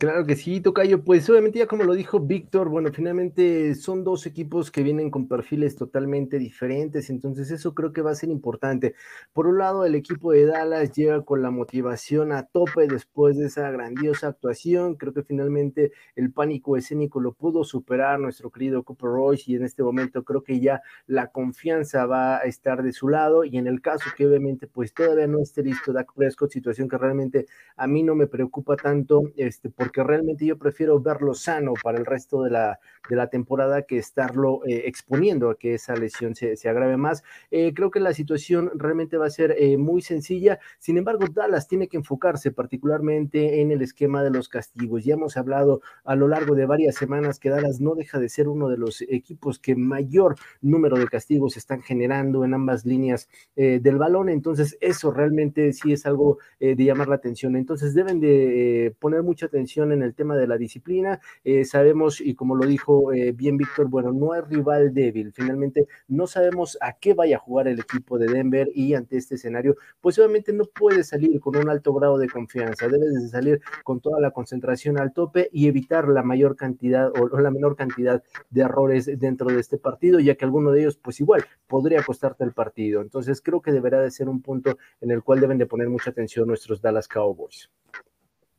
[0.00, 1.04] Claro que sí, Tocayo.
[1.04, 5.28] Pues obviamente ya como lo dijo Víctor, bueno, finalmente son dos equipos que vienen con
[5.28, 8.94] perfiles totalmente diferentes, entonces eso creo que va a ser importante.
[9.34, 13.46] Por un lado, el equipo de Dallas llega con la motivación a tope después de
[13.46, 14.96] esa grandiosa actuación.
[14.96, 19.64] Creo que finalmente el pánico escénico lo pudo superar nuestro querido Cooper Royce y en
[19.64, 23.66] este momento creo que ya la confianza va a estar de su lado y en
[23.68, 27.86] el caso que obviamente pues todavía no esté listo Dak Prescott, situación que realmente a
[27.86, 32.42] mí no me preocupa tanto, este porque realmente yo prefiero verlo sano para el resto
[32.42, 36.68] de la, de la temporada que estarlo eh, exponiendo a que esa lesión se, se
[36.68, 37.22] agrave más.
[37.50, 41.68] Eh, creo que la situación realmente va a ser eh, muy sencilla, sin embargo, Dallas
[41.68, 45.04] tiene que enfocarse particularmente en el esquema de los castigos.
[45.04, 48.48] Ya hemos hablado a lo largo de varias semanas que Dallas no deja de ser
[48.48, 53.96] uno de los equipos que mayor número de castigos están generando en ambas líneas del
[53.96, 57.56] balón, entonces eso realmente sí es algo de llamar la atención.
[57.56, 61.20] Entonces deben de poner mucha atención en el tema de la disciplina.
[61.44, 65.32] Eh, sabemos, y como lo dijo eh, bien Víctor, bueno, no hay rival débil.
[65.32, 69.36] Finalmente, no sabemos a qué vaya a jugar el equipo de Denver y ante este
[69.36, 72.88] escenario, pues obviamente no puede salir con un alto grado de confianza.
[72.88, 77.40] Debes de salir con toda la concentración al tope y evitar la mayor cantidad o,
[77.40, 81.20] la menor cantidad de errores dentro de este partido, ya que alguno de ellos, pues
[81.20, 83.00] igual, podría costarte el partido.
[83.00, 86.10] Entonces, creo que deberá de ser un punto en el cual deben de poner mucha
[86.10, 87.70] atención nuestros Dallas Cowboys.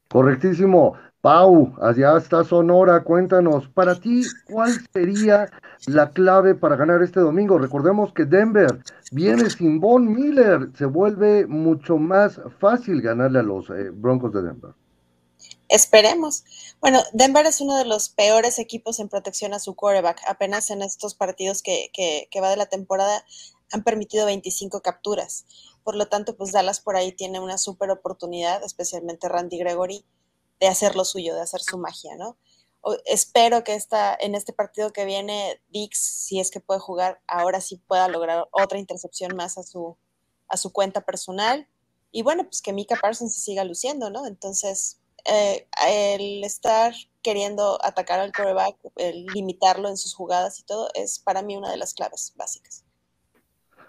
[0.10, 0.96] Correctísimo.
[1.22, 5.50] Pau, allá está Sonora, cuéntanos, para ti, ¿cuál sería
[5.88, 7.58] la clave para ganar este domingo?
[7.58, 8.80] Recordemos que Denver
[9.12, 14.44] viene sin Von Miller, se vuelve mucho más fácil ganarle a los eh, Broncos de
[14.44, 14.72] Denver.
[15.70, 16.46] Esperemos.
[16.80, 20.22] Bueno, Denver es uno de los peores equipos en protección a su quarterback.
[20.28, 23.26] Apenas en estos partidos que, que, que va de la temporada
[23.74, 25.46] han permitido 25 capturas.
[25.88, 30.06] Por lo tanto, pues Dallas por ahí tiene una súper oportunidad, especialmente Randy Gregory,
[30.60, 32.38] de hacer lo suyo, de hacer su magia, ¿no?
[33.06, 37.62] espero que esta, en este partido que viene, Dix, si es que puede jugar, ahora
[37.62, 39.98] sí pueda lograr otra intercepción más a su,
[40.50, 41.70] a su cuenta personal.
[42.12, 44.28] Y bueno, pues que Mika Parsons se siga luciendo, ¿no?
[44.28, 50.90] Entonces, eh, el estar queriendo atacar al quarterback, el limitarlo en sus jugadas y todo,
[50.96, 52.84] es para mí una de las claves básicas.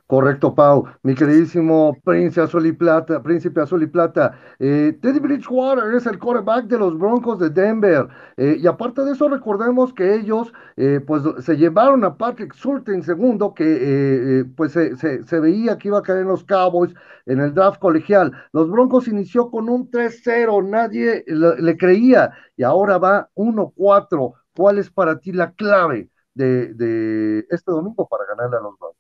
[0.09, 0.87] Correcto, Pau.
[1.03, 4.39] Mi queridísimo Príncipe Azul y Plata, Príncipe Azul y Plata.
[4.59, 8.09] Eh, Teddy Bridgewater es el quarterback de los Broncos de Denver.
[8.39, 13.03] Eh, y aparte de eso, recordemos que ellos eh, pues se llevaron a Patrick Surtain
[13.03, 16.95] segundo, que pues se, se, veía que iba a caer en los Cowboys
[17.27, 18.33] en el draft colegial.
[18.53, 24.33] Los Broncos inició con un 3-0, nadie le, le, creía, y ahora va 1-4.
[24.57, 28.98] ¿Cuál es para ti la clave de, de este domingo para ganarle a los Broncos?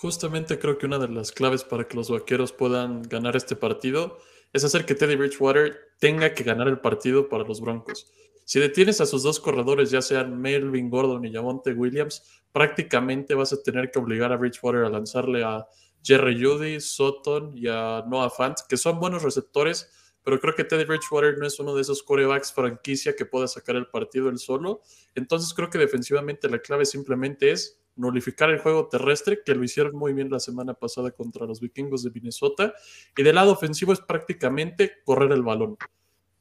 [0.00, 4.18] Justamente creo que una de las claves para que los vaqueros puedan ganar este partido
[4.52, 8.12] es hacer que Teddy Bridgewater tenga que ganar el partido para los Broncos.
[8.44, 13.52] Si detienes a sus dos corredores, ya sean Melvin Gordon y Javonte Williams, prácticamente vas
[13.52, 15.66] a tener que obligar a Bridgewater a lanzarle a
[16.04, 19.90] Jerry Judy, Sutton y a Noah Fant, que son buenos receptores,
[20.22, 23.74] pero creo que Teddy Bridgewater no es uno de esos corebacks franquicia que pueda sacar
[23.74, 24.80] el partido él solo.
[25.16, 29.94] Entonces creo que defensivamente la clave simplemente es nulificar el juego terrestre, que lo hicieron
[29.96, 32.72] muy bien la semana pasada contra los vikingos de Minnesota.
[33.16, 35.76] Y del lado ofensivo es prácticamente correr el balón.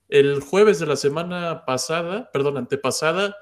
[0.07, 3.35] El jueves de la semana pasada, perdón, antepasada,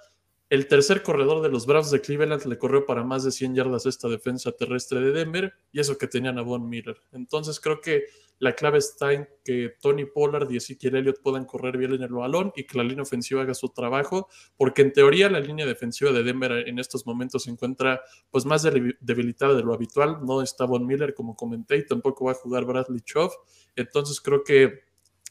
[0.49, 3.85] el tercer corredor de los Browns de Cleveland le corrió para más de 100 yardas
[3.85, 6.97] esta defensa terrestre de Denver y eso que tenían a Von Miller.
[7.11, 8.05] Entonces creo que
[8.39, 12.11] la clave está en que Tony Pollard y Ezekiel Elliott puedan correr bien en el
[12.11, 16.11] balón y que la línea ofensiva haga su trabajo, porque en teoría la línea defensiva
[16.11, 20.19] de Denver en estos momentos se encuentra pues más debilitada de lo habitual.
[20.25, 23.29] No está Von Miller, como comenté, y tampoco va a jugar Bradley Chow.
[23.75, 24.85] Entonces creo que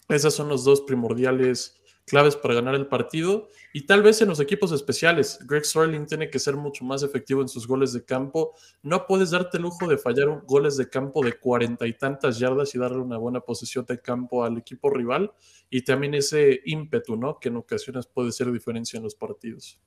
[0.08, 3.48] esas son los dos primordiales claves para ganar el partido.
[3.72, 7.42] Y tal vez en los equipos especiales, Greg Sterling tiene que ser mucho más efectivo
[7.42, 8.54] en sus goles de campo.
[8.82, 12.74] No puedes darte el lujo de fallar goles de campo de cuarenta y tantas yardas
[12.74, 15.32] y darle una buena posición de campo al equipo rival.
[15.70, 17.38] Y también ese ímpetu, ¿no?
[17.38, 19.80] Que en ocasiones puede ser diferencia en los partidos.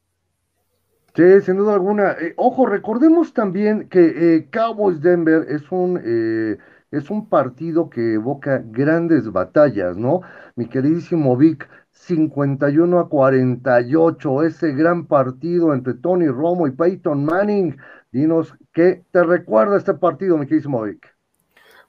[1.18, 2.12] Sí, sin duda alguna.
[2.12, 6.58] Eh, ojo, recordemos también que eh, Cowboys Denver es un, eh,
[6.92, 10.22] es un partido que evoca grandes batallas, ¿no?
[10.56, 11.68] Mi queridísimo Vic,
[12.00, 17.78] 51 a 48, ese gran partido entre Tony Romo y Peyton Manning.
[18.12, 21.16] Dinos, ¿qué te recuerda este partido, mi queridísimo Vic?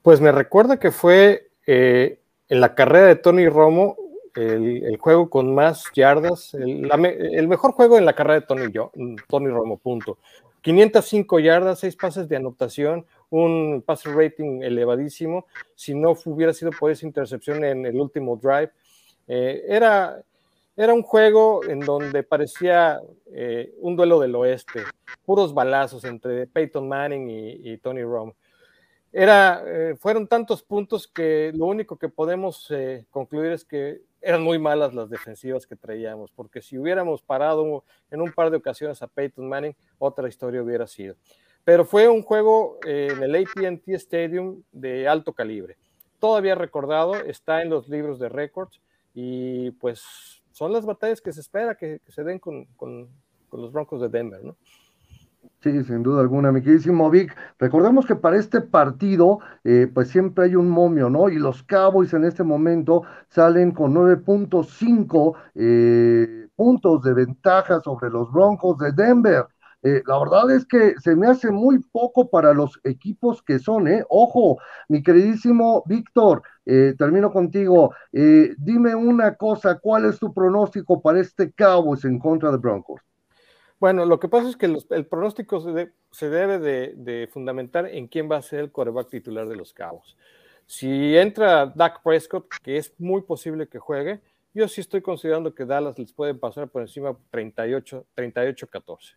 [0.03, 3.97] Pues me recuerda que fue eh, en la carrera de Tony Romo
[4.35, 8.93] el, juego con más yardas, el, mejor juego en la carrera de Tony, yo,
[9.29, 10.19] Tony Romo, punto.
[10.63, 15.47] 505 yardas, 6 pases de anotación, un pase rating elevadísimo.
[15.75, 18.71] Si no hubiera sido por esa intercepción en el último drive,
[19.29, 20.23] eh, era,
[20.75, 24.83] era un juego en donde parecía eh, un duelo del oeste,
[25.25, 27.29] puros balazos entre Peyton Manning
[27.63, 28.35] y, Tony Romo.
[29.13, 32.73] Era, eh, fueron tantos puntos que lo único que podemos
[33.11, 38.21] concluir es que eran muy malas las defensivas que traíamos, porque si hubiéramos parado en
[38.21, 41.17] un par de ocasiones a Peyton Manning, otra historia hubiera sido.
[41.65, 45.77] Pero fue un juego en el ATT Stadium de alto calibre.
[46.19, 48.81] Todavía recordado, está en los libros de récords
[49.21, 50.01] y pues
[50.53, 52.69] son las batallas que se espera que, se den con,
[53.51, 54.57] los Broncos de Denver, ¿no?
[55.61, 57.35] Sí, sin duda alguna, mi queridísimo Vic.
[57.59, 61.31] Recordemos que para este partido, eh, pues siempre hay un momio, ¿no?
[61.31, 68.31] Y los Cowboys en este momento salen con 9.5 eh, puntos de ventaja sobre los
[68.31, 69.47] Broncos de Denver.
[69.83, 73.87] Eh, la verdad es que se me hace muy poco para los equipos que son,
[73.87, 74.05] ¿eh?
[74.09, 77.95] Ojo, mi queridísimo Víctor, eh, termino contigo.
[78.13, 83.01] Eh, dime una cosa, ¿cuál es tu pronóstico para este Cowboys en contra de Broncos?
[83.79, 85.61] Bueno, lo que pasa es que el pronóstico
[86.11, 90.17] se, debe de, fundamentar en quién va a ser el coreback titular de los Cowboys.
[90.67, 94.21] Si entra Dak Prescott, que es muy posible que juegue,
[94.53, 99.15] yo sí estoy considerando que Dallas les puede pasar por encima 38-14.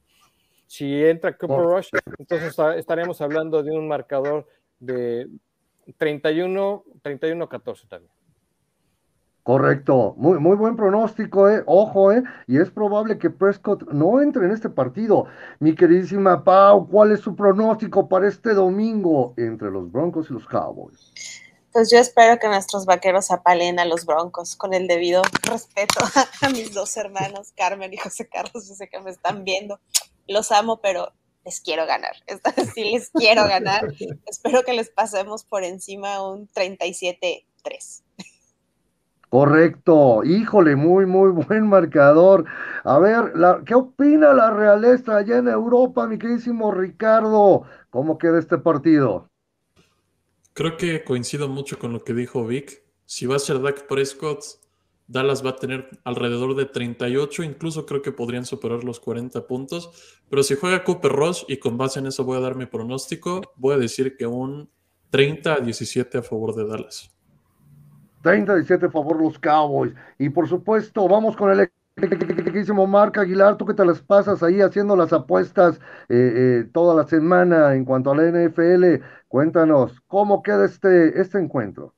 [0.72, 4.48] 38, si entra Cooper Rush, entonces estaríamos hablando de un marcador
[4.80, 5.28] de
[5.98, 8.12] 31, 31-14 también.
[9.44, 11.64] Correcto, muy, muy buen pronóstico, eh.
[11.66, 12.22] ojo, eh.
[12.46, 15.26] y es probable que Prescott no entre en este partido.
[15.60, 20.46] Mi queridísima Pau, ¿cuál es su pronóstico para este domingo entre los Broncos y los
[20.46, 21.12] Cowboys?
[21.72, 26.02] Pues yo espero que nuestros vaqueros apalen a los Broncos con el debido respeto
[26.42, 29.80] a mis dos hermanos, Carmen y José Carlos, yo sé que me están viendo
[30.32, 31.14] los amo, pero
[31.46, 32.14] les quiero ganar.
[32.28, 33.94] Esta vez sí les quiero ganar.
[34.28, 37.44] Espero que les pasemos por encima un 37-3.
[39.30, 42.44] Correcto, híjole, muy, muy buen marcador.
[42.84, 43.32] A ver,
[43.66, 47.64] ¿qué opina la realeza allá en Europa, mi queridísimo Ricardo?
[47.92, 49.30] ¿Cómo queda este partido?
[50.52, 52.84] Creo que coincido mucho con lo que dijo Vic.
[53.06, 54.44] Si va a ser Dak Prescott,
[55.12, 60.22] Dallas va a tener alrededor de 38, incluso creo que podrían superar los 40 puntos.
[60.30, 63.42] Pero si juega Cooper Rush, y con base en eso voy a dar mi pronóstico,
[63.58, 64.70] voy a decir que un
[65.10, 67.14] 30 a 17 a favor de Dallas.
[68.24, 69.94] 30 a 17 a favor los Cowboys.
[70.18, 71.70] Y por supuesto, vamos con el
[72.88, 77.06] Marc Aguilar, tú que te las pasas ahí haciendo las apuestas eh, eh, toda la
[77.06, 81.94] semana en cuanto a la NFL, cuéntanos, ¿cómo queda este, este encuentro?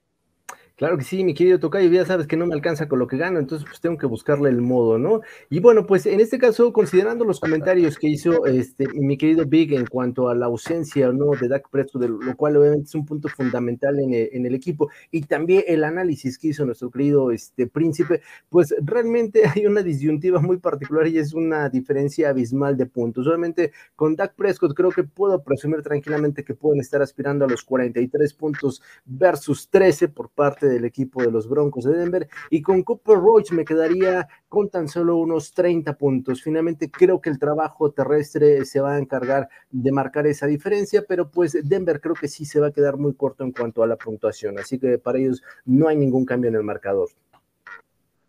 [0.75, 3.15] Claro que sí, mi querido Tocayo, ya sabes que no me alcanza con lo que
[3.15, 5.21] gano, entonces pues tengo que buscarle el modo, ¿no?
[5.51, 9.71] Y bueno, pues en este caso, considerando los comentarios que hizo este mi querido Big
[9.73, 13.27] en cuanto a la ausencia no de Dak Prescott, lo cual obviamente es un punto
[13.29, 18.73] fundamental en el, equipo, y también el análisis que hizo nuestro querido este príncipe, pues
[18.81, 23.27] realmente hay una disyuntiva muy particular y es una diferencia abismal de puntos.
[23.27, 27.63] Obviamente con Dak Prescott creo que puedo presumir tranquilamente que pueden estar aspirando a los
[27.63, 32.61] 43 puntos versus 13 por parte de del equipo de los Broncos de Denver y
[32.61, 36.41] con Cooper Roach me quedaría con tan solo unos 30 puntos.
[36.41, 41.29] Finalmente creo que el trabajo terrestre se va a encargar de marcar esa diferencia, pero
[41.29, 43.95] pues Denver creo que sí se va a quedar muy corto en cuanto a la
[43.95, 47.09] puntuación, así que para ellos no hay ningún cambio en el marcador.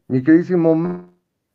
[0.08, 0.74] Mi queridísimo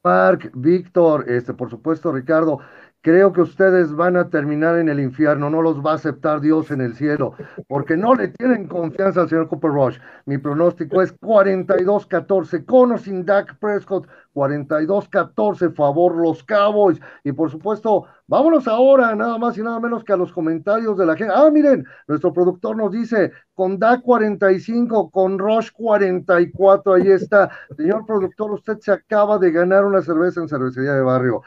[0.04, 2.60] Mark, Víctor, este, por supuesto, Ricardo,
[3.02, 6.72] creo que ustedes van a terminar en el infierno, no los va a aceptar Dios
[6.72, 7.34] en el cielo,
[7.68, 9.98] porque no le tienen confianza al señor Cooper Rush.
[10.26, 17.00] Mi pronóstico es 42-14, con o sin Dak Prescott, 42-14, favor los Cowboys.
[17.24, 21.06] Y por supuesto, vámonos ahora, nada más y nada menos que a los comentarios de
[21.06, 21.34] la gente.
[21.36, 27.50] Ah, miren, nuestro productor nos dice, con Dak 45, con Rush 44, ahí está.
[27.76, 31.42] Señor productor, usted se acaba de ganar una cerveza en cervecería de barrio.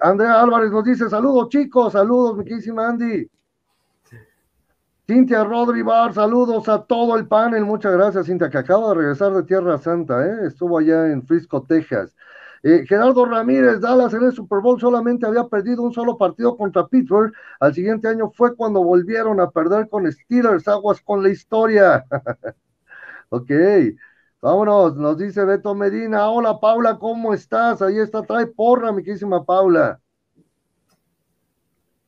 [0.00, 3.28] Andrea Álvarez nos dice, saludos chicos, saludos mi querísima Andy.
[5.06, 9.32] Cintia Rodri Bar, saludos a todo el panel, muchas gracias Cintia, que acaba de regresar
[9.32, 10.46] de Tierra Santa, ¿eh?
[10.46, 12.14] estuvo allá en Frisco, Texas.
[12.64, 16.86] Eh, Gerardo Ramírez, Dallas en el Super Bowl solamente había perdido un solo partido contra
[16.86, 17.32] Pittsburgh.
[17.58, 22.04] Al siguiente año fue cuando volvieron a perder con Steelers, aguas con la historia.
[23.30, 23.50] ok.
[24.42, 26.28] Vámonos, nos dice Beto Medina.
[26.28, 27.80] Hola Paula, ¿cómo estás?
[27.80, 30.00] Ahí está, trae porra, mi querísima Paula.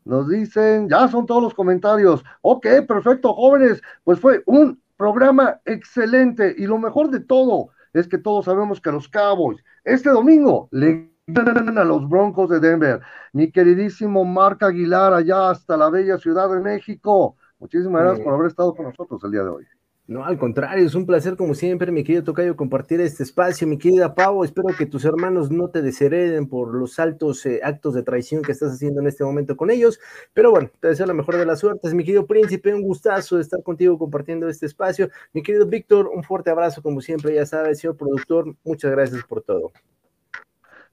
[0.04, 2.24] Nos dicen, ya son todos los comentarios.
[2.42, 3.80] Ok, perfecto, jóvenes.
[4.02, 8.90] Pues fue un programa excelente y lo mejor de todo es que todos sabemos que
[8.90, 13.00] los Cowboys este domingo le ganan a los Broncos de Denver.
[13.32, 17.36] Mi queridísimo Marc Aguilar, allá hasta la bella Ciudad de México.
[17.60, 19.66] Muchísimas gracias por haber estado con nosotros el día de hoy.
[20.06, 23.78] No, al contrario, es un placer como siempre, mi querido Tocayo, compartir este espacio, mi
[23.78, 28.02] querida Pau, espero que tus hermanos no te deshereden por los altos eh, actos de
[28.02, 29.98] traición que estás haciendo en este momento con ellos,
[30.34, 33.62] pero bueno, te deseo la mejor de las suertes, mi querido príncipe, un gustazo estar
[33.62, 37.96] contigo compartiendo este espacio, mi querido Víctor, un fuerte abrazo como siempre, ya sabes, señor
[37.96, 39.72] productor, muchas gracias por todo.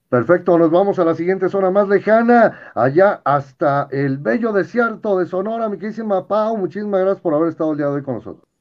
[0.08, 5.26] Perfecto, nos vamos a la siguiente zona más lejana, allá hasta el bello desierto de
[5.26, 8.51] Sonora, mi queridísima Pau, muchísimas gracias por haber estado el día de hoy con nosotros.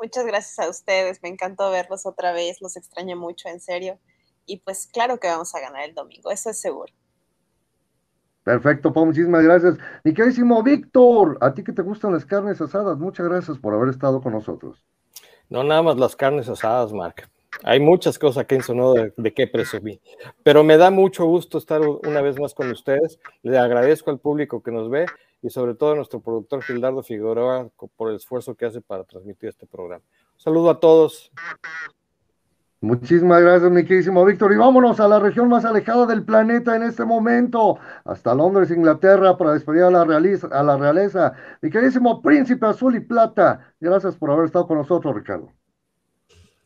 [0.00, 3.98] Muchas gracias a ustedes, me encantó verlos otra vez, los extraño mucho, en serio.
[4.46, 6.92] Y pues claro que vamos a ganar el domingo, eso es seguro.
[8.42, 9.76] Perfecto, Pau, muchísimas gracias.
[10.02, 13.90] Mi queridísimo Víctor, a ti que te gustan las carnes asadas, muchas gracias por haber
[13.90, 14.82] estado con nosotros.
[15.50, 17.28] No nada más las carnes asadas, Mark.
[17.62, 20.00] Hay muchas cosas que en de, de qué presumí.
[20.42, 23.18] Pero me da mucho gusto estar una vez más con ustedes.
[23.42, 25.06] Le agradezco al público que nos ve
[25.42, 29.48] y sobre todo a nuestro productor Gildardo Figueroa por el esfuerzo que hace para transmitir
[29.48, 30.04] este programa.
[30.34, 31.30] Un saludo a todos.
[32.82, 34.52] Muchísimas gracias, mi queridísimo Víctor.
[34.54, 39.36] Y vámonos a la región más alejada del planeta en este momento, hasta Londres, Inglaterra,
[39.36, 41.34] para despedir a la, realeza, a la realeza.
[41.60, 45.52] Mi queridísimo Príncipe Azul y Plata, gracias por haber estado con nosotros, Ricardo.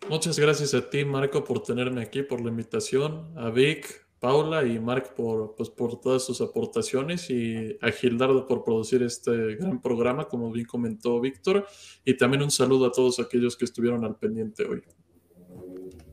[0.08, 4.78] Muchas gracias a ti, Marco, por tenerme aquí, por la invitación, a Vic, Paula y
[4.78, 10.24] Mark por, pues, por todas sus aportaciones y a Gildardo por producir este gran programa,
[10.24, 11.66] como bien comentó Víctor.
[12.06, 14.82] Y también un saludo a todos aquellos que estuvieron al pendiente hoy.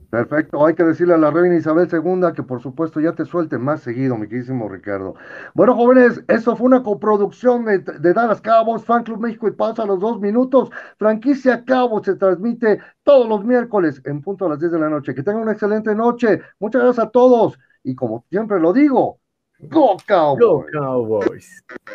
[0.09, 3.57] Perfecto, hay que decirle a la reina Isabel II que por supuesto ya te suelte
[3.57, 5.15] más seguido, mi queridísimo Ricardo.
[5.53, 9.83] Bueno, jóvenes, esto fue una coproducción de, de Dallas Cabos, Fan Club México y pausa
[9.83, 10.69] a los dos minutos.
[10.97, 15.15] Franquicia Cabos se transmite todos los miércoles en punto a las 10 de la noche.
[15.15, 16.41] Que tengan una excelente noche.
[16.59, 17.57] Muchas gracias a todos.
[17.83, 19.19] Y como siempre lo digo,
[19.59, 20.71] Go Cowboys.
[20.73, 21.85] Go.